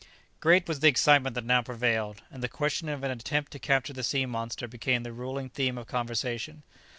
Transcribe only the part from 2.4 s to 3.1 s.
the question of